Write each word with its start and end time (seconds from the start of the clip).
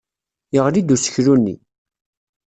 Yeɣli-d 0.53 0.93
useklu-nni. 0.95 1.55